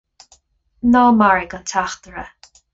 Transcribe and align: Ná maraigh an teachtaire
Ná 0.95 1.03
maraigh 1.19 1.55
an 1.59 1.69
teachtaire 1.73 2.27